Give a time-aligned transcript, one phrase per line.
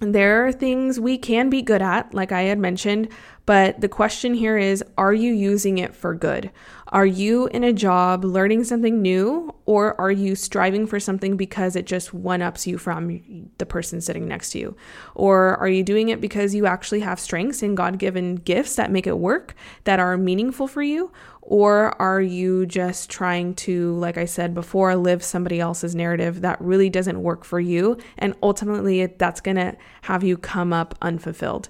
[0.00, 3.08] there are things we can be good at, like I had mentioned,
[3.46, 6.50] but the question here is are you using it for good?
[6.88, 11.76] Are you in a job learning something new, or are you striving for something because
[11.76, 14.76] it just one ups you from the person sitting next to you?
[15.14, 18.90] Or are you doing it because you actually have strengths and God given gifts that
[18.90, 19.54] make it work,
[19.84, 21.12] that are meaningful for you?
[21.42, 26.60] Or are you just trying to, like I said before, live somebody else's narrative that
[26.60, 27.98] really doesn't work for you?
[28.18, 31.68] And ultimately, that's gonna have you come up unfulfilled.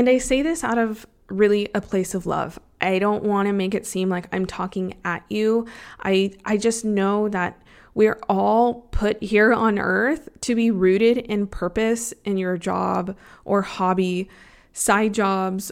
[0.00, 2.58] And I say this out of really a place of love.
[2.80, 5.66] I don't want to make it seem like I'm talking at you.
[6.02, 7.60] I I just know that
[7.92, 13.60] we're all put here on earth to be rooted in purpose in your job or
[13.60, 14.30] hobby,
[14.72, 15.70] side jobs,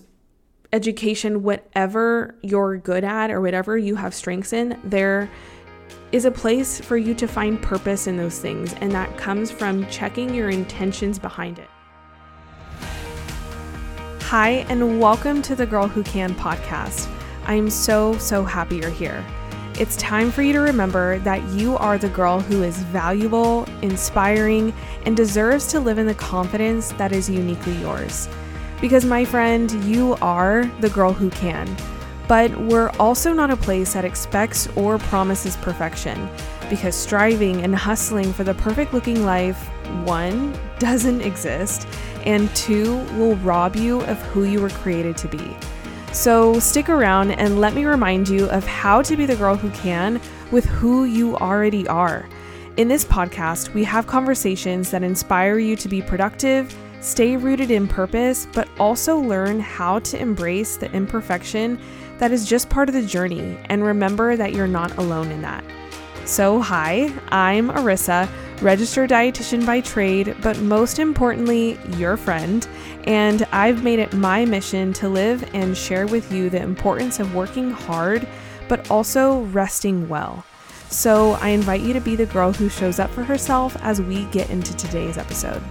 [0.74, 4.78] education, whatever you're good at or whatever you have strengths in.
[4.84, 5.30] There
[6.12, 9.86] is a place for you to find purpose in those things, and that comes from
[9.86, 11.70] checking your intentions behind it.
[14.28, 17.11] Hi, and welcome to the Girl Who Can podcast.
[17.47, 19.25] I am so, so happy you're here.
[19.80, 24.75] It's time for you to remember that you are the girl who is valuable, inspiring,
[25.06, 28.28] and deserves to live in the confidence that is uniquely yours.
[28.83, 31.75] Because, my friend, you are the girl who can.
[32.28, 36.28] But we're also not a place that expects or promises perfection,
[36.69, 39.70] because striving and hustling for the perfect looking life,
[40.05, 41.86] one, doesn't exist
[42.25, 45.56] and two will rob you of who you were created to be.
[46.12, 49.70] So stick around and let me remind you of how to be the girl who
[49.70, 52.28] can with who you already are.
[52.77, 57.89] In this podcast, we have conversations that inspire you to be productive, stay rooted in
[57.89, 61.78] purpose, but also learn how to embrace the imperfection
[62.19, 65.64] that is just part of the journey and remember that you're not alone in that.
[66.25, 68.28] So, hi, I'm Arissa
[68.61, 72.67] registered dietitian by trade, but most importantly, your friend.
[73.05, 77.34] And I've made it my mission to live and share with you the importance of
[77.34, 78.27] working hard,
[78.69, 80.44] but also resting well.
[80.91, 84.25] So I invite you to be the girl who shows up for herself as we
[84.27, 85.62] get into today's episode.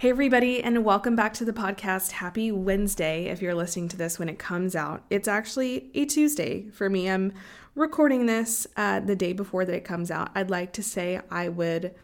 [0.00, 2.12] Hey, everybody, and welcome back to the podcast.
[2.12, 5.04] Happy Wednesday if you're listening to this when it comes out.
[5.10, 7.10] It's actually a Tuesday for me.
[7.10, 7.34] I'm
[7.74, 10.30] recording this uh, the day before that it comes out.
[10.34, 11.94] I'd like to say I would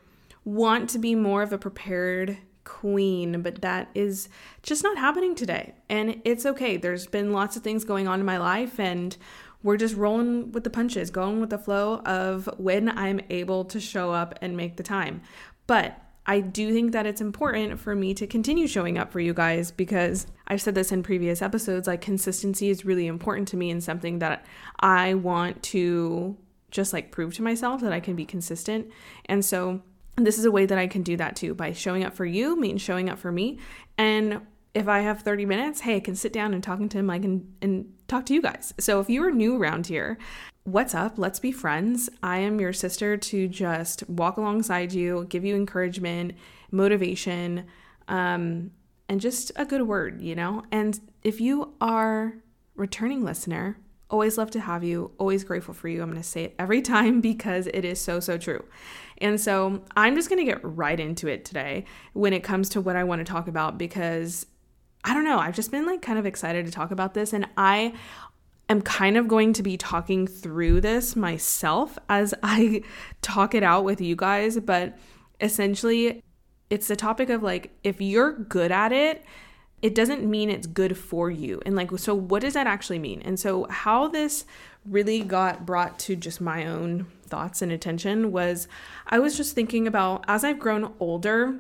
[0.45, 4.29] want to be more of a prepared queen, but that is
[4.63, 5.73] just not happening today.
[5.89, 6.77] And it's okay.
[6.77, 9.17] There's been lots of things going on in my life, and
[9.63, 13.81] we're just rolling with the punches, going with the flow of when I'm able to
[13.81, 15.23] show up and make the time.
[15.67, 19.33] But I do think that it's important for me to continue showing up for you
[19.33, 23.71] guys because I've said this in previous episodes like consistency is really important to me
[23.71, 24.45] and something that
[24.81, 26.37] I want to
[26.71, 28.91] just like prove to myself that I can be consistent.
[29.27, 29.83] And so
[30.17, 32.59] this is a way that I can do that too by showing up for you
[32.59, 33.59] means showing up for me.
[33.97, 34.41] And
[34.75, 37.19] if I have 30 minutes, hey, I can sit down and talking to him, I
[37.19, 38.75] can and talk to you guys.
[38.79, 40.19] So if you are new around here,
[40.67, 41.17] what's up?
[41.17, 42.11] Let's be friends.
[42.25, 46.33] I am your sister to just walk alongside you, give you encouragement,
[46.73, 47.67] motivation,
[48.09, 48.73] um,
[49.09, 50.65] and just a good word, you know?
[50.73, 52.35] And if you are
[52.75, 53.79] returning listener,
[54.11, 56.03] always love to have you, always grateful for you.
[56.03, 58.65] I'm going to say it every time because it is so, so true.
[59.19, 62.81] And so I'm just going to get right into it today when it comes to
[62.81, 64.47] what I want to talk about because
[65.05, 67.33] I don't know, I've just been like kind of excited to talk about this.
[67.33, 67.93] And I
[68.69, 72.83] am kind of going to be talking through this myself as I
[73.23, 74.97] talk it out with you guys, but
[75.41, 76.23] essentially
[76.71, 79.25] it's the topic of like if you're good at it,
[79.83, 81.61] it doesn't mean it's good for you.
[81.65, 83.23] And like so what does that actually mean?
[83.23, 84.45] And so how this
[84.85, 88.69] really got brought to just my own thoughts and attention was
[89.07, 91.59] I was just thinking about as I've grown older,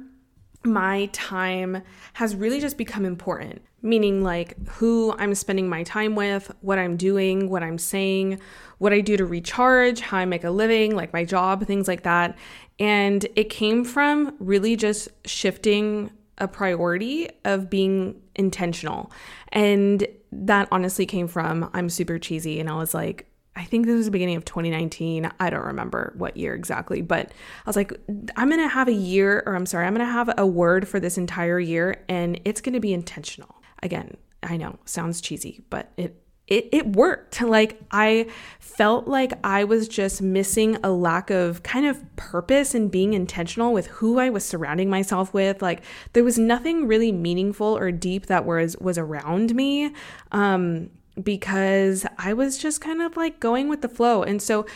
[0.66, 1.82] my time
[2.14, 6.96] has really just become important, meaning like who I'm spending my time with, what I'm
[6.96, 8.40] doing, what I'm saying,
[8.78, 12.02] what I do to recharge, how I make a living, like my job, things like
[12.02, 12.36] that.
[12.78, 19.10] And it came from really just shifting a priority of being intentional.
[19.48, 23.96] And that honestly came from I'm super cheesy and I was like, I think this
[23.96, 25.30] was the beginning of 2019.
[25.40, 27.92] I don't remember what year exactly, but I was like,
[28.36, 30.86] I'm going to have a year, or I'm sorry, I'm going to have a word
[30.86, 33.56] for this entire year, and it's going to be intentional.
[33.82, 37.42] Again, I know, sounds cheesy, but it it, it worked.
[37.56, 38.28] Like, I
[38.60, 43.72] felt like I was just missing a lack of kind of purpose and being intentional
[43.72, 45.62] with who I was surrounding myself with.
[45.62, 45.82] Like,
[46.12, 49.92] there was nothing really meaningful or deep that was was around me.
[50.32, 50.90] Um,
[51.22, 54.22] because I was just kind of like going with the flow.
[54.22, 54.66] And so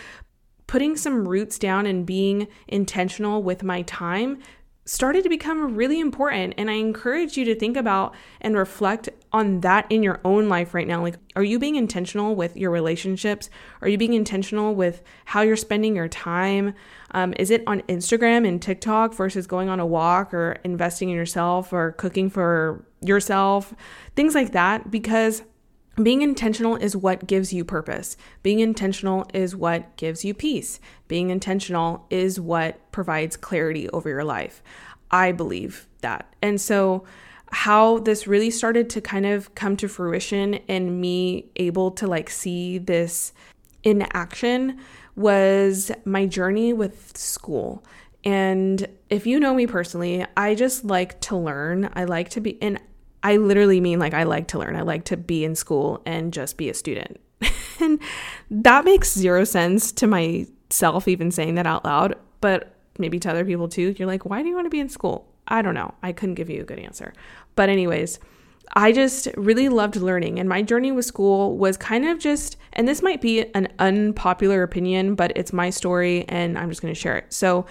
[0.66, 4.38] putting some roots down and being intentional with my time
[4.90, 6.54] started to become really important.
[6.56, 10.74] And I encourage you to think about and reflect on that in your own life
[10.74, 11.02] right now.
[11.02, 13.50] Like, are you being intentional with your relationships?
[13.82, 16.74] Are you being intentional with how you're spending your time?
[17.12, 21.16] Um, is it on Instagram and TikTok versus going on a walk or investing in
[21.16, 23.72] yourself or cooking for yourself?
[24.16, 24.90] Things like that.
[24.90, 25.42] Because
[26.04, 28.16] being intentional is what gives you purpose.
[28.42, 30.80] Being intentional is what gives you peace.
[31.08, 34.62] Being intentional is what provides clarity over your life.
[35.10, 36.34] I believe that.
[36.40, 37.04] And so,
[37.52, 42.30] how this really started to kind of come to fruition and me able to like
[42.30, 43.32] see this
[43.82, 44.78] in action
[45.16, 47.84] was my journey with school.
[48.24, 51.90] And if you know me personally, I just like to learn.
[51.94, 52.80] I like to be, and
[53.22, 54.76] I literally mean like I like to learn.
[54.76, 57.20] I like to be in school and just be a student.
[57.80, 58.00] and
[58.50, 63.44] that makes zero sense to myself, even saying that out loud, but maybe to other
[63.44, 63.94] people too.
[63.98, 65.26] You're like, why do you want to be in school?
[65.48, 65.94] I don't know.
[66.02, 67.12] I couldn't give you a good answer.
[67.56, 68.20] But, anyways,
[68.74, 70.38] I just really loved learning.
[70.38, 74.62] And my journey with school was kind of just, and this might be an unpopular
[74.62, 77.32] opinion, but it's my story and I'm just going to share it.
[77.32, 77.66] So,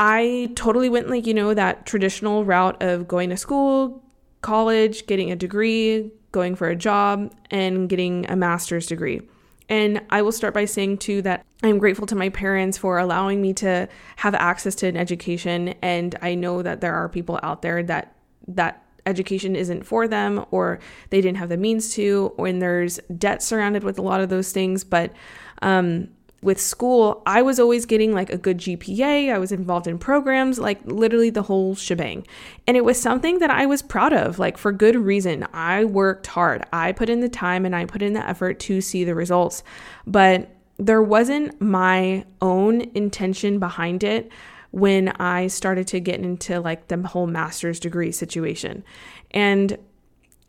[0.00, 4.04] I totally went like, you know, that traditional route of going to school,
[4.40, 9.22] college, getting a degree, going for a job, and getting a master's degree.
[9.68, 13.42] And I will start by saying too that I'm grateful to my parents for allowing
[13.42, 15.74] me to have access to an education.
[15.82, 18.14] And I know that there are people out there that
[18.46, 20.78] that education isn't for them or
[21.10, 24.52] they didn't have the means to, and there's debt surrounded with a lot of those
[24.52, 24.84] things.
[24.84, 25.12] But
[25.60, 26.08] um,
[26.40, 29.32] with school, I was always getting like a good GPA.
[29.32, 32.26] I was involved in programs, like literally the whole shebang.
[32.66, 35.46] And it was something that I was proud of, like for good reason.
[35.52, 36.64] I worked hard.
[36.72, 39.64] I put in the time and I put in the effort to see the results.
[40.06, 44.30] But there wasn't my own intention behind it
[44.70, 48.84] when I started to get into like the whole master's degree situation.
[49.32, 49.76] And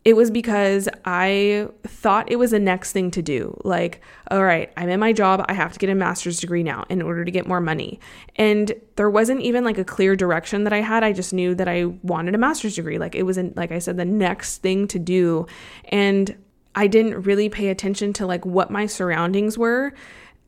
[0.06, 3.60] it was because I thought it was the next thing to do.
[3.63, 4.01] Like,
[4.31, 5.46] all right, I'm in my job.
[5.50, 8.00] I have to get a master's degree now in order to get more money.
[8.38, 11.04] And there wasn't even like a clear direction that I had.
[11.04, 12.98] I just knew that I wanted a master's degree.
[12.98, 15.48] Like, it was, not like I said, the next thing to do.
[15.86, 16.36] And
[16.75, 19.94] I didn't really pay attention to like what my surroundings were.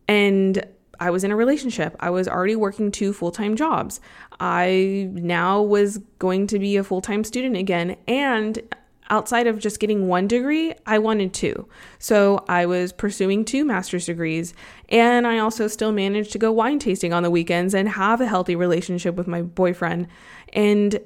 [0.08, 0.66] And
[1.02, 1.96] I was in a relationship.
[2.00, 4.00] I was already working two full time jobs.
[4.40, 7.98] I now was going to be a full time student again.
[8.08, 8.62] And
[9.12, 11.68] outside of just getting one degree, I wanted two.
[12.00, 14.56] So I was pursuing two master's degrees.
[14.90, 18.26] And I also still managed to go wine tasting on the weekends and have a
[18.26, 20.08] healthy relationship with my boyfriend.
[20.54, 21.00] And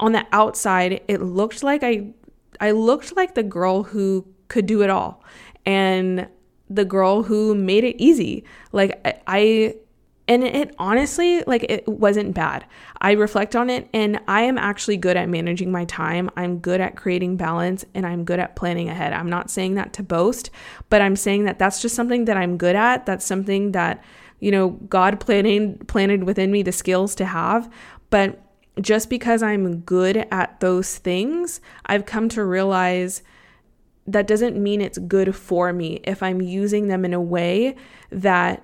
[0.00, 2.12] on the outside, it looked like I
[2.60, 5.22] I looked like the girl who could do it all.
[5.64, 6.28] And
[6.70, 8.44] the girl who made it easy.
[8.72, 9.76] Like I
[10.28, 12.64] and it honestly like it wasn't bad.
[13.00, 16.30] I reflect on it and i am actually good at managing my time.
[16.36, 19.12] I'm good at creating balance and i'm good at planning ahead.
[19.12, 20.50] I'm not saying that to boast
[20.88, 23.06] but i'm saying that that's just something that i'm good at.
[23.06, 24.02] That's something that
[24.38, 27.70] you know god planning planted within me the skills to have.
[28.10, 28.40] But
[28.80, 33.22] just because i'm good at those things i've come to realize
[34.06, 37.76] that doesn't mean it's good for me if i'm using them in a way
[38.10, 38.62] that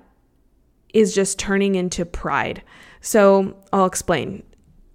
[0.94, 2.62] is just turning into pride.
[3.00, 4.42] So I'll explain.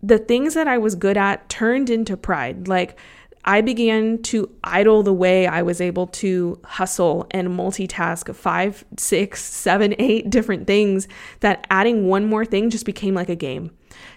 [0.02, 2.68] The things that I was good at turned into pride.
[2.68, 2.98] Like
[3.46, 9.44] I began to idle the way I was able to hustle and multitask five, six,
[9.44, 11.08] seven, eight different things,
[11.42, 13.72] that adding one more thing just became like a game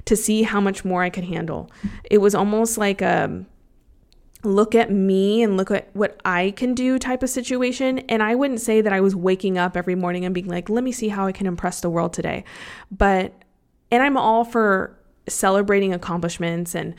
[0.05, 1.71] to see how much more I could handle.
[2.11, 3.47] It was almost like a um,
[4.47, 7.99] look at me and look at what I can do type of situation.
[8.01, 10.85] And I wouldn't say that I was waking up every morning and being like, let
[10.85, 12.45] me see how I can impress the world today.
[12.91, 13.35] But,
[13.91, 14.97] and I'm all for
[15.29, 16.95] celebrating accomplishments and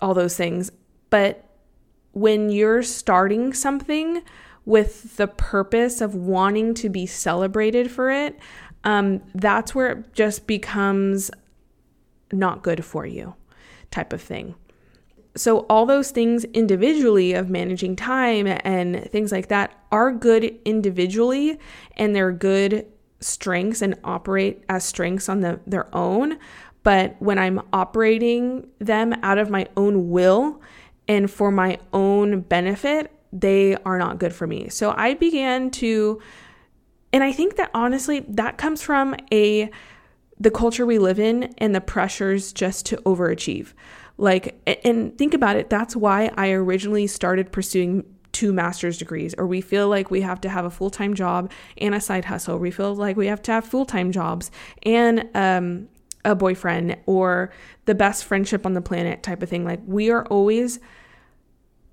[0.00, 0.70] all those things.
[1.10, 1.44] But
[2.12, 4.22] when you're starting something
[4.64, 8.38] with the purpose of wanting to be celebrated for it,
[8.84, 11.30] um, that's where it just becomes
[12.32, 13.34] not good for you
[13.90, 14.54] type of thing
[15.36, 21.58] so all those things individually of managing time and things like that are good individually
[21.96, 22.86] and they're good
[23.20, 26.38] strengths and operate as strengths on the, their own.
[26.82, 30.60] But when i'm operating them out of my own will
[31.08, 34.68] and for my own benefit they are not good for me.
[34.68, 36.20] So i began to
[37.12, 39.70] and i think that honestly that comes from a
[40.38, 43.72] the culture we live in and the pressures just to overachieve
[44.18, 49.46] like, and think about it, that's why I originally started pursuing two master's degrees, or
[49.46, 52.58] we feel like we have to have a full time job and a side hustle.
[52.58, 54.50] We feel like we have to have full time jobs
[54.82, 55.88] and um,
[56.24, 57.50] a boyfriend or
[57.86, 59.64] the best friendship on the planet type of thing.
[59.64, 60.80] Like we are always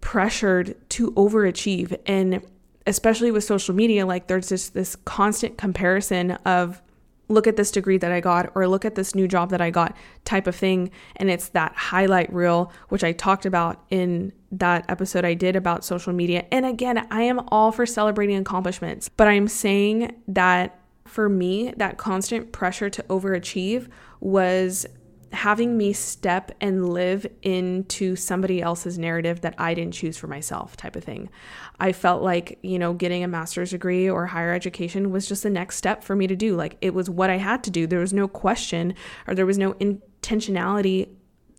[0.01, 1.97] pressured to overachieve.
[2.05, 2.45] And
[2.85, 6.81] especially with social media, like there's just this constant comparison of
[7.29, 9.69] look at this degree that I got or look at this new job that I
[9.69, 10.91] got type of thing.
[11.15, 15.83] And it's that highlight reel, which I talked about in that episode I did about
[15.83, 16.45] social media.
[16.51, 21.97] And again, I am all for celebrating accomplishments, but I'm saying that for me, that
[21.97, 23.87] constant pressure to overachieve
[24.19, 24.85] was
[25.33, 30.77] having me step and live into somebody else's narrative that I didn't choose for myself,
[30.77, 31.29] type of thing.
[31.79, 35.49] I felt like, you know, getting a master's degree or higher education was just the
[35.49, 36.55] next step for me to do.
[36.55, 37.87] Like it was what I had to do.
[37.87, 38.93] There was no question
[39.27, 41.09] or there was no intentionality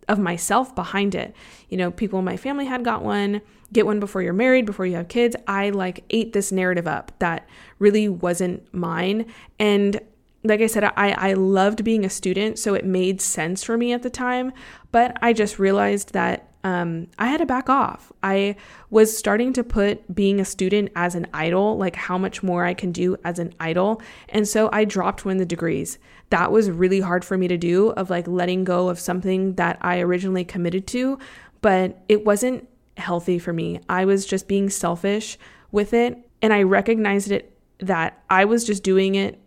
[0.07, 1.35] of myself behind it.
[1.69, 3.41] You know, people in my family had got one,
[3.73, 5.35] get one before you're married, before you have kids.
[5.47, 7.47] I like ate this narrative up that
[7.79, 9.25] really wasn't mine.
[9.59, 9.99] And
[10.45, 13.93] like I said, I, I loved being a student, so it made sense for me
[13.93, 14.51] at the time.
[14.91, 18.11] But I just realized that um, I had to back off.
[18.23, 18.55] I
[18.89, 22.73] was starting to put being a student as an idol, like how much more I
[22.73, 24.01] can do as an idol.
[24.29, 25.99] And so I dropped one of the degrees.
[26.31, 29.77] That was really hard for me to do, of like letting go of something that
[29.81, 31.19] I originally committed to,
[31.61, 33.79] but it wasn't healthy for me.
[33.87, 35.37] I was just being selfish
[35.71, 36.17] with it.
[36.41, 39.39] And I recognized it that I was just doing it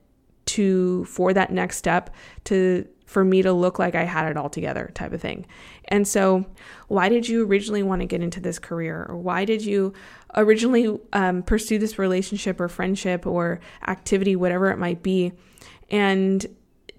[0.49, 2.15] to for that next step
[2.45, 5.47] to for me to look like I had it all together type of thing.
[5.87, 6.45] And so,
[6.89, 9.07] why did you originally want to get into this career?
[9.09, 9.95] Or why did you
[10.37, 15.33] originally um, pursue this relationship or friendship or activity, whatever it might be?
[15.91, 16.45] And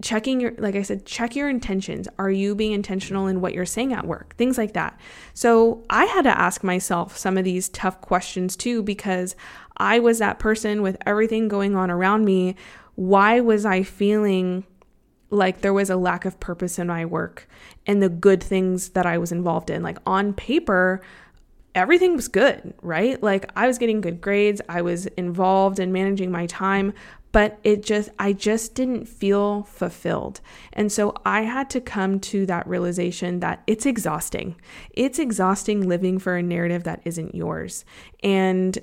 [0.02, 2.08] checking your, like I said, check your intentions.
[2.18, 4.34] Are you being intentional in what you're saying at work?
[4.36, 4.98] Things like that.
[5.32, 9.36] So, I had to ask myself some of these tough questions too, because
[9.76, 12.56] I was that person with everything going on around me
[13.00, 14.62] why was I feeling
[15.30, 17.48] like there was a lack of purpose in my work
[17.86, 19.82] and the good things that I was involved in?
[19.82, 21.00] Like on paper,
[21.74, 23.20] everything was good, right?
[23.22, 26.92] Like I was getting good grades, I was involved in managing my time,
[27.32, 30.42] but it just I just didn't feel fulfilled.
[30.74, 34.56] And so I had to come to that realization that it's exhausting.
[34.90, 37.86] It's exhausting living for a narrative that isn't yours.
[38.22, 38.78] And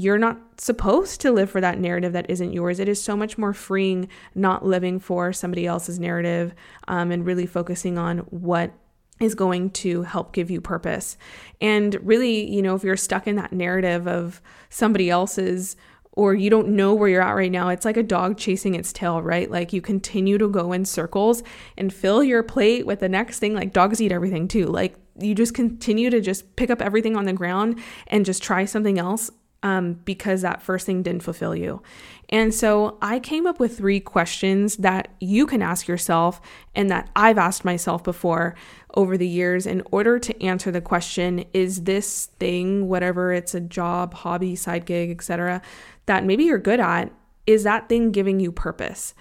[0.00, 2.80] you're not supposed to live for that narrative that isn't yours.
[2.80, 6.54] It is so much more freeing not living for somebody else's narrative
[6.88, 8.72] um, and really focusing on what
[9.20, 11.18] is going to help give you purpose.
[11.60, 14.40] And really, you know, if you're stuck in that narrative of
[14.70, 15.76] somebody else's
[16.12, 18.94] or you don't know where you're at right now, it's like a dog chasing its
[18.94, 19.50] tail, right?
[19.50, 21.42] Like you continue to go in circles
[21.76, 23.54] and fill your plate with the next thing.
[23.54, 24.66] Like dogs eat everything too.
[24.66, 28.64] Like you just continue to just pick up everything on the ground and just try
[28.64, 29.30] something else
[29.62, 31.82] um, because that first thing didn't fulfill you.
[32.28, 36.40] And so I came up with three questions that you can ask yourself
[36.74, 38.54] and that I've asked myself before
[38.94, 43.60] over the years in order to answer the question is this thing, whatever it's a
[43.60, 45.60] job, hobby, side gig, etc.,
[46.06, 47.12] that maybe you're good at,
[47.46, 49.14] is that thing giving you purpose?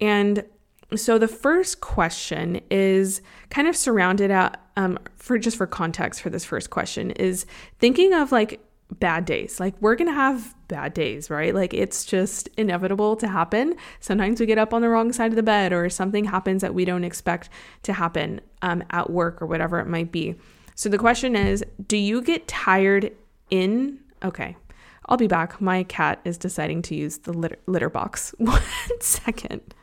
[0.00, 0.44] And
[0.94, 6.30] so the first question is kind of surrounded out um, for just for context for
[6.30, 7.46] this first question is
[7.78, 9.58] thinking of like bad days.
[9.58, 11.54] Like we're going to have bad days, right?
[11.54, 13.74] Like it's just inevitable to happen.
[14.00, 16.74] Sometimes we get up on the wrong side of the bed or something happens that
[16.74, 17.48] we don't expect
[17.82, 20.34] to happen um, at work or whatever it might be.
[20.74, 23.12] So the question is, do you get tired
[23.50, 24.56] in okay.
[25.08, 25.60] I'll be back.
[25.60, 28.34] My cat is deciding to use the litter, litter box.
[28.38, 28.62] One
[29.00, 29.74] second.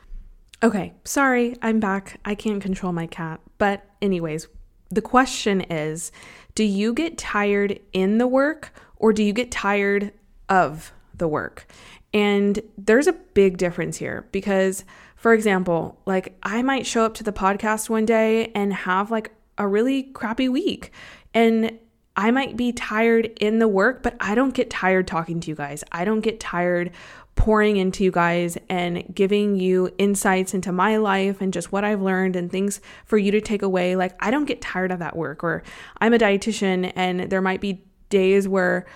[0.62, 2.20] Okay, sorry, I'm back.
[2.24, 3.40] I can't control my cat.
[3.58, 4.48] But, anyways,
[4.90, 6.12] the question is
[6.54, 10.12] do you get tired in the work or do you get tired
[10.48, 11.66] of the work?
[12.12, 14.84] And there's a big difference here because,
[15.16, 19.32] for example, like I might show up to the podcast one day and have like
[19.58, 20.92] a really crappy week.
[21.32, 21.78] And
[22.16, 25.56] I might be tired in the work, but I don't get tired talking to you
[25.56, 25.82] guys.
[25.90, 26.92] I don't get tired
[27.34, 32.00] pouring into you guys and giving you insights into my life and just what I've
[32.00, 33.96] learned and things for you to take away.
[33.96, 35.42] Like, I don't get tired of that work.
[35.42, 35.64] Or
[35.98, 37.82] I'm a dietitian and there might be
[38.14, 38.86] days where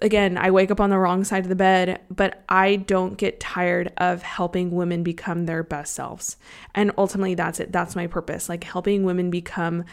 [0.00, 3.40] again, I wake up on the wrong side of the bed, but I don't get
[3.40, 6.36] tired of helping women become their best selves.
[6.74, 7.72] And ultimately, that's it.
[7.72, 9.84] That's my purpose, like helping women become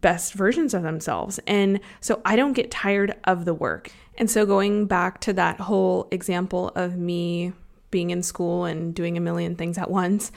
[0.00, 1.40] best versions of themselves.
[1.46, 3.90] And so I don't get tired of the work.
[4.18, 7.52] And so going back to that whole example of me
[7.90, 10.32] being in school and doing a million things at once,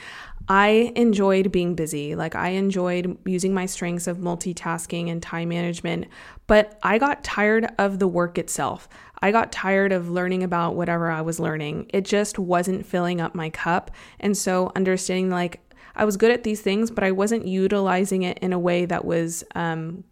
[0.51, 2.15] I enjoyed being busy.
[2.15, 6.07] Like, I enjoyed using my strengths of multitasking and time management,
[6.47, 8.89] but I got tired of the work itself.
[9.21, 11.91] I got tired of learning about whatever I was learning.
[11.93, 13.91] It just wasn't filling up my cup.
[14.19, 15.61] And so, understanding like
[15.95, 19.05] I was good at these things, but I wasn't utilizing it in a way that
[19.05, 20.03] was um,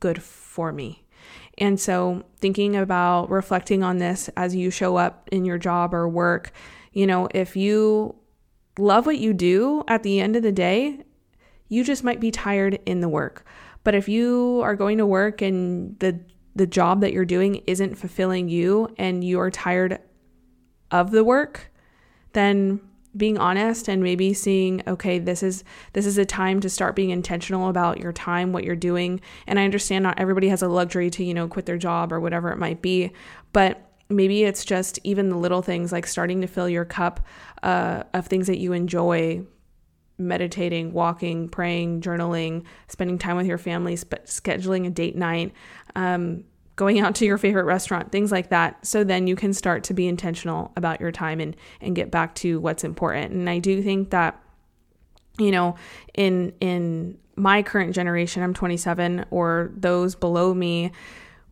[0.00, 1.04] good for me.
[1.56, 6.08] And so, thinking about reflecting on this as you show up in your job or
[6.08, 6.50] work,
[6.92, 8.16] you know, if you
[8.78, 11.04] love what you do at the end of the day,
[11.68, 13.44] you just might be tired in the work.
[13.84, 16.20] But if you are going to work and the
[16.54, 20.00] the job that you're doing isn't fulfilling you and you're tired
[20.90, 21.70] of the work,
[22.32, 22.80] then
[23.16, 27.10] being honest and maybe seeing okay this is this is a time to start being
[27.10, 31.08] intentional about your time what you're doing and i understand not everybody has a luxury
[31.08, 33.10] to you know quit their job or whatever it might be
[33.52, 37.26] but maybe it's just even the little things like starting to fill your cup
[37.62, 39.42] uh, of things that you enjoy
[40.20, 45.52] meditating walking praying journaling spending time with your family sp- scheduling a date night
[45.94, 46.42] um,
[46.78, 48.86] going out to your favorite restaurant, things like that.
[48.86, 52.36] So then you can start to be intentional about your time and and get back
[52.36, 53.32] to what's important.
[53.32, 54.40] And I do think that
[55.38, 55.74] you know,
[56.14, 60.92] in in my current generation, I'm 27 or those below me,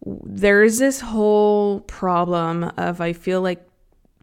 [0.07, 3.67] there's this whole problem of I feel like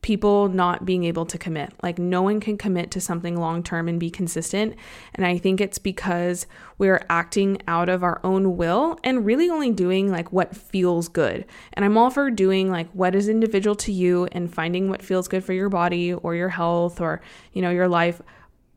[0.01, 1.73] people not being able to commit.
[1.81, 4.75] Like no one can commit to something long term and be consistent.
[5.15, 6.45] And I think it's because
[6.77, 11.45] we're acting out of our own will and really only doing like what feels good.
[11.73, 15.27] And I'm all for doing like what is individual to you and finding what feels
[15.27, 17.21] good for your body or your health or,
[17.53, 18.21] you know, your life.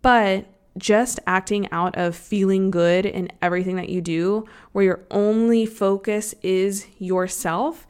[0.03, 0.47] But
[0.79, 6.35] just acting out of feeling good in everything that you do, where your only focus
[6.43, 7.87] is yourself,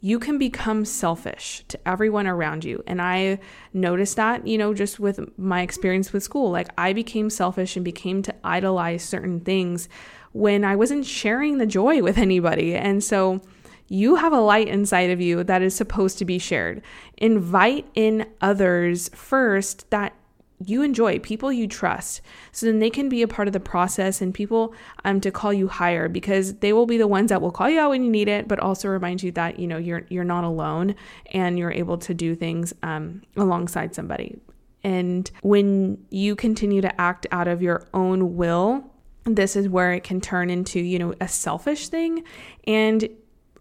[0.00, 2.82] you can become selfish to everyone around you.
[2.86, 3.38] And I
[3.74, 6.50] noticed that, you know, just with my experience with school.
[6.50, 9.88] Like I became selfish and became to idolize certain things
[10.32, 12.74] when I wasn't sharing the joy with anybody.
[12.74, 13.42] And so
[13.88, 16.80] you have a light inside of you that is supposed to be shared.
[17.18, 20.14] Invite in others first that
[20.64, 22.20] you enjoy, people you trust.
[22.52, 24.74] So then they can be a part of the process and people
[25.04, 27.80] um to call you higher because they will be the ones that will call you
[27.80, 30.44] out when you need it, but also remind you that, you know, you're you're not
[30.44, 30.94] alone
[31.32, 34.38] and you're able to do things um alongside somebody.
[34.82, 38.84] And when you continue to act out of your own will,
[39.24, 42.24] this is where it can turn into, you know, a selfish thing
[42.66, 43.08] and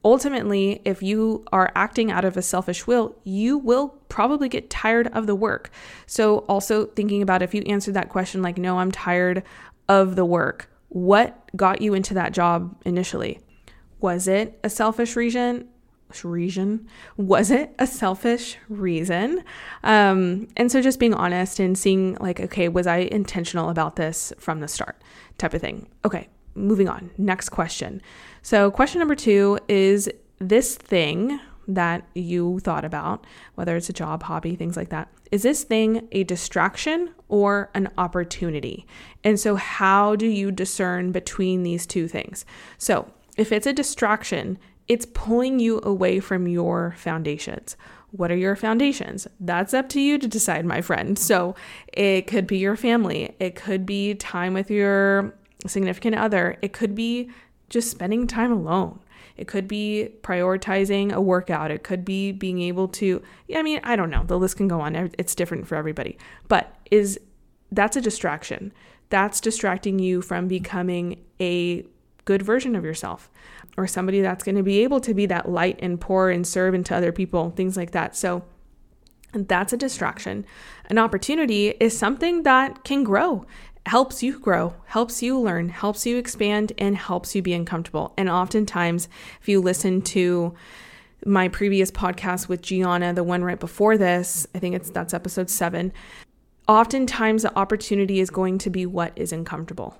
[0.04, 5.08] ultimately, if you are acting out of a selfish will, you will probably get tired
[5.08, 5.72] of the work.
[6.06, 9.44] So, also thinking about if you answered that question, like, no, I'm tired
[9.88, 13.40] of the work, what got you into that job initially?
[14.00, 15.68] Was it a selfish reason?
[16.24, 19.44] reason was it a selfish reason
[19.84, 24.34] um and so just being honest and seeing like okay was i intentional about this
[24.40, 25.00] from the start
[25.38, 26.28] type of thing okay
[26.60, 27.12] moving on.
[27.18, 28.02] Next question.
[28.42, 33.26] So, question number two is this thing that you thought about,
[33.56, 37.90] whether it's a job, hobby, things like that, is this thing a distraction or an
[37.98, 38.88] opportunity?
[39.24, 42.46] And so, how do you discern between these two things?
[42.78, 47.78] So, if it's a distraction, it's pulling you away from your foundations.
[48.12, 49.28] What are your foundations?
[49.40, 51.18] That's up to you to decide, my friend.
[51.20, 51.56] So,
[51.94, 55.36] it could be your family, it could be time with your
[55.68, 56.58] significant other.
[56.62, 57.30] It could be
[57.70, 59.00] just spending time alone.
[59.38, 61.72] It could be prioritizing a workout.
[61.72, 63.22] It could be being able to,
[63.56, 64.24] I mean, I don't know.
[64.26, 65.12] The list can go on.
[65.18, 66.18] It's different for everybody.
[66.50, 67.20] But is
[67.72, 68.74] that's a distraction.
[69.10, 71.86] That's distracting you from becoming a
[72.26, 73.32] good version of yourself
[73.78, 76.74] or somebody that's going to be able to be that light and pour and serve
[76.74, 78.16] into other people, things like that.
[78.16, 78.44] So
[79.32, 80.46] that's a distraction.
[80.88, 83.46] An opportunity is something that can grow
[83.90, 88.14] helps you grow, helps you learn, helps you expand, and helps you be uncomfortable.
[88.20, 89.10] And oftentimes,
[89.42, 90.54] if you listen to
[91.26, 95.50] my previous podcast with Gianna, the one right before this, I think it's that's episode
[95.50, 95.92] seven.
[96.68, 99.98] Oftentimes, the opportunity is going to be what is uncomfortable,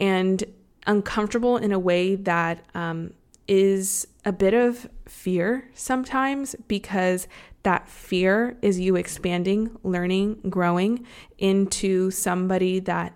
[0.00, 0.42] and
[0.86, 3.12] uncomfortable in a way that um,
[3.46, 7.28] is a bit of fear sometimes because
[7.64, 11.04] that fear is you expanding, learning, growing
[11.36, 13.12] into somebody that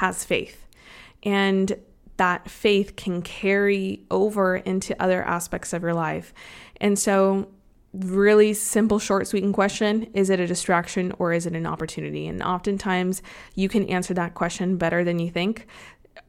[0.00, 0.66] has faith.
[1.22, 1.78] And
[2.16, 6.32] that faith can carry over into other aspects of your life.
[6.80, 7.48] And so,
[7.92, 12.26] really simple, short, sweet and question is it a distraction or is it an opportunity?
[12.26, 13.20] And oftentimes,
[13.54, 15.66] you can answer that question better than you think.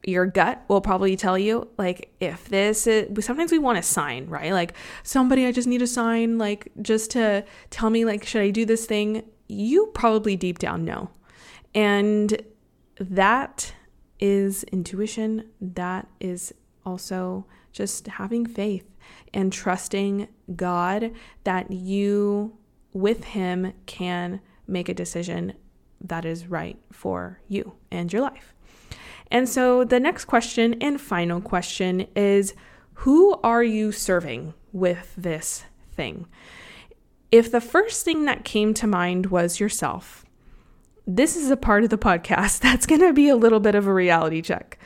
[0.03, 4.27] Your gut will probably tell you, like, if this is, sometimes we want a sign,
[4.27, 4.51] right?
[4.51, 8.49] Like, somebody, I just need a sign, like, just to tell me, like, should I
[8.49, 9.23] do this thing?
[9.47, 11.09] You probably deep down know.
[11.73, 12.41] And
[12.99, 13.73] that
[14.19, 15.49] is intuition.
[15.59, 16.53] That is
[16.85, 18.85] also just having faith
[19.33, 21.11] and trusting God
[21.43, 22.57] that you,
[22.93, 25.53] with Him, can make a decision
[25.99, 28.53] that is right for you and your life.
[29.29, 32.53] And so the next question and final question is
[32.93, 36.27] Who are you serving with this thing?
[37.31, 40.25] If the first thing that came to mind was yourself,
[41.07, 43.87] this is a part of the podcast that's going to be a little bit of
[43.87, 44.77] a reality check.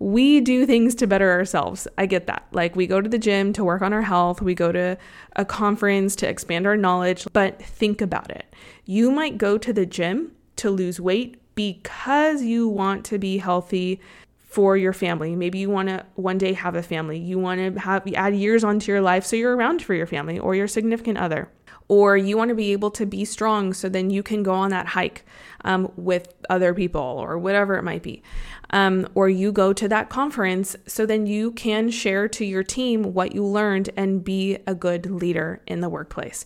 [0.00, 1.88] We do things to better ourselves.
[1.98, 2.46] I get that.
[2.52, 4.96] Like we go to the gym to work on our health, we go to
[5.34, 8.54] a conference to expand our knowledge, but think about it.
[8.84, 14.00] You might go to the gym to lose weight because you want to be healthy
[14.48, 15.34] for your family.
[15.34, 17.18] Maybe you want to one day have a family.
[17.18, 20.38] You want to have add years onto your life so you're around for your family
[20.38, 21.50] or your significant other
[21.88, 24.70] or you want to be able to be strong so then you can go on
[24.70, 25.24] that hike
[25.64, 28.22] um, with other people or whatever it might be.
[28.70, 33.14] Um, or you go to that conference so then you can share to your team
[33.14, 36.44] what you learned and be a good leader in the workplace.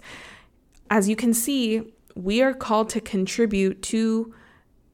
[0.89, 4.33] As you can see, we are called to contribute to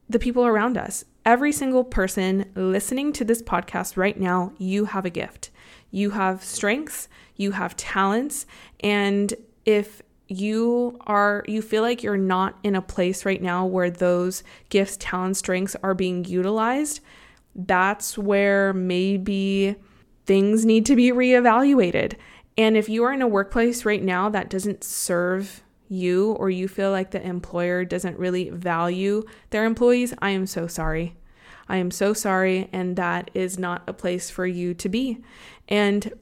[0.09, 1.05] the people around us.
[1.27, 5.51] Every single person listening to this podcast right now, you have a gift.
[5.91, 8.47] You have strengths, you have talents,
[8.81, 9.35] and
[9.67, 14.43] if you are you feel like you're not in a place right now where those
[14.69, 17.01] gifts, talents, strengths are being utilized,
[17.55, 19.75] that's where maybe
[20.27, 22.15] things need to be reevaluated.
[22.57, 26.69] And if you are in a workplace right now that doesn't serve you or you
[26.69, 31.17] feel like the employer doesn't really value their employees, I am so sorry.
[31.69, 35.19] I am so sorry, and that is not a place for you to be.
[35.69, 36.13] And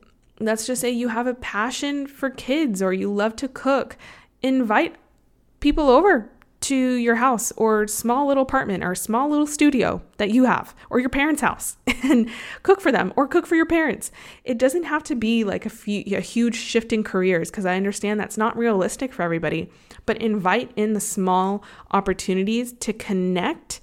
[0.41, 3.97] let's just say you have a passion for kids or you love to cook,
[4.43, 4.97] invite
[5.61, 10.45] people over to your house or small little apartment or small little studio that you
[10.45, 12.29] have or your parents' house and
[12.63, 14.11] cook for them or cook for your parents.
[14.43, 17.77] It doesn't have to be like a, few, a huge shift in careers because I
[17.77, 19.71] understand that's not realistic for everybody,
[20.07, 23.81] but invite in the small opportunities to connect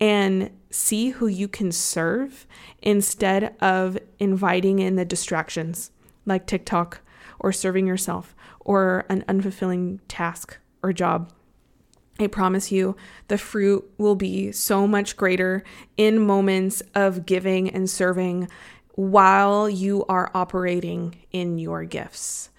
[0.00, 2.46] and see who you can serve
[2.82, 5.92] instead of inviting in the distractions
[6.26, 7.00] like TikTok
[7.38, 11.30] or serving yourself or an unfulfilling task or job.
[12.20, 12.96] I promise you,
[13.28, 15.64] the fruit will be so much greater
[15.96, 18.48] in moments of giving and serving
[18.94, 22.50] while you are operating in your gifts.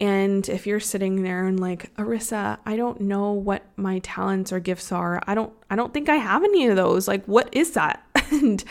[0.00, 4.58] And if you're sitting there and like, Arissa, I don't know what my talents or
[4.58, 5.22] gifts are.
[5.26, 7.06] I don't I don't think I have any of those.
[7.06, 8.04] Like what is that?
[8.32, 8.62] and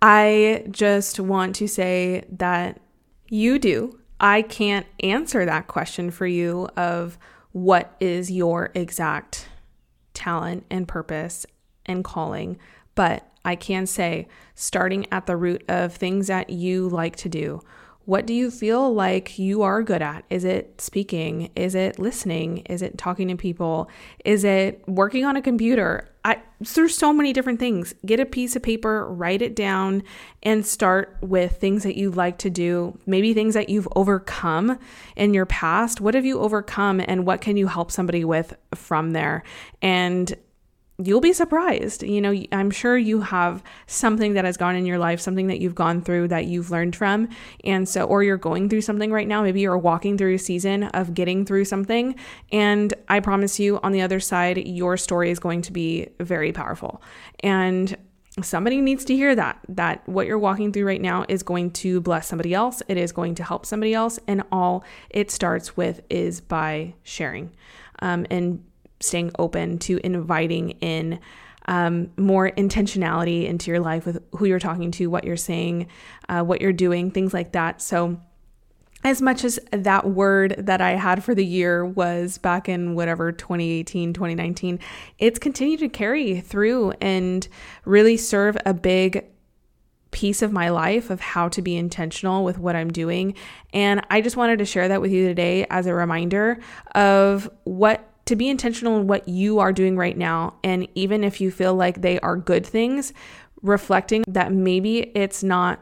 [0.00, 2.80] I just want to say that
[3.32, 3.98] you do.
[4.20, 7.18] I can't answer that question for you of
[7.52, 9.48] what is your exact
[10.12, 11.46] talent and purpose
[11.86, 12.58] and calling,
[12.94, 17.62] but I can say starting at the root of things that you like to do
[18.04, 20.24] what do you feel like you are good at?
[20.28, 21.50] Is it speaking?
[21.54, 22.58] Is it listening?
[22.66, 23.88] Is it talking to people?
[24.24, 26.08] Is it working on a computer?
[26.24, 27.94] I, there's so many different things.
[28.06, 30.04] Get a piece of paper, write it down,
[30.42, 32.96] and start with things that you like to do.
[33.06, 34.78] Maybe things that you've overcome
[35.16, 36.00] in your past.
[36.00, 39.42] What have you overcome, and what can you help somebody with from there?
[39.80, 40.32] And
[40.98, 42.02] you'll be surprised.
[42.02, 45.60] You know, I'm sure you have something that has gone in your life, something that
[45.60, 47.28] you've gone through that you've learned from.
[47.64, 49.42] And so, or you're going through something right now.
[49.42, 52.14] Maybe you're walking through a season of getting through something.
[52.50, 56.52] And I promise you, on the other side, your story is going to be very
[56.52, 57.02] powerful.
[57.40, 57.96] And
[58.40, 62.00] somebody needs to hear that that what you're walking through right now is going to
[62.00, 66.00] bless somebody else it is going to help somebody else and all it starts with
[66.08, 67.52] is by sharing
[68.00, 68.64] um, and
[69.02, 71.20] staying open to inviting in
[71.66, 75.86] um, more intentionality into your life with who you're talking to, what you're saying,
[76.28, 77.80] uh, what you're doing, things like that.
[77.80, 78.20] So,
[79.04, 83.32] as much as that word that I had for the year was back in whatever
[83.32, 84.78] 2018, 2019,
[85.18, 87.48] it's continued to carry through and
[87.84, 89.26] really serve a big
[90.12, 93.34] piece of my life of how to be intentional with what I'm doing.
[93.72, 96.60] And I just wanted to share that with you today as a reminder
[96.94, 100.54] of what to be intentional in what you are doing right now.
[100.64, 103.12] And even if you feel like they are good things,
[103.60, 105.80] reflecting that maybe it's not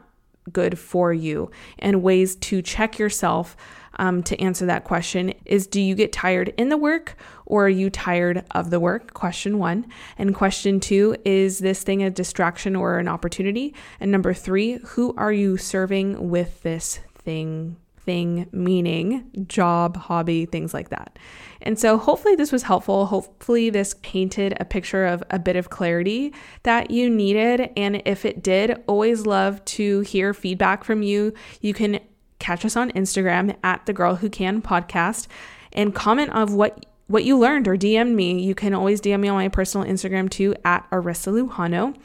[0.51, 3.55] good for you and ways to check yourself
[3.99, 7.69] um, to answer that question is do you get tired in the work or are
[7.69, 9.13] you tired of the work?
[9.13, 9.85] Question one.
[10.17, 13.73] And question two is this thing a distraction or an opportunity?
[13.99, 20.73] And number three, who are you serving with this thing thing meaning job, hobby, things
[20.73, 21.17] like that.
[21.61, 23.05] And so, hopefully, this was helpful.
[23.05, 26.33] Hopefully, this painted a picture of a bit of clarity
[26.63, 27.69] that you needed.
[27.77, 31.33] And if it did, always love to hear feedback from you.
[31.61, 31.99] You can
[32.39, 35.27] catch us on Instagram at the Girl Who Can podcast
[35.71, 38.41] and comment of what what you learned or DM me.
[38.41, 41.95] You can always DM me on my personal Instagram too at Arissa Lujano.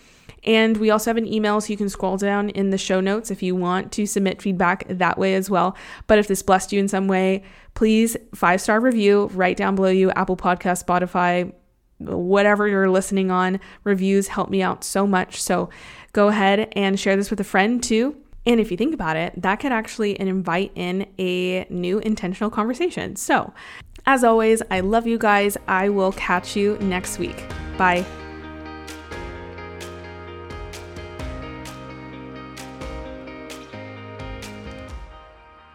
[0.45, 3.31] And we also have an email, so you can scroll down in the show notes
[3.31, 5.77] if you want to submit feedback that way as well.
[6.07, 7.43] But if this blessed you in some way,
[7.75, 11.53] please five star review right down below you, Apple Podcast, Spotify,
[11.99, 13.61] whatever you're listening on.
[13.85, 15.43] Reviews help me out so much.
[15.43, 15.71] So
[16.13, 18.17] go ahead and share this with a friend too.
[18.47, 23.17] And if you think about it, that could actually invite in a new intentional conversation.
[23.17, 23.53] So,
[24.07, 25.57] as always, I love you guys.
[25.67, 27.43] I will catch you next week.
[27.77, 28.07] Bye.